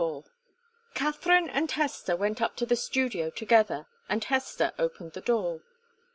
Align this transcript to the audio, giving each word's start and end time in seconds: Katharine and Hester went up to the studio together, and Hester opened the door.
Katharine 0.95 1.47
and 1.47 1.69
Hester 1.69 2.15
went 2.15 2.41
up 2.41 2.55
to 2.55 2.65
the 2.65 2.75
studio 2.75 3.29
together, 3.29 3.85
and 4.09 4.23
Hester 4.23 4.71
opened 4.79 5.13
the 5.13 5.21
door. 5.21 5.61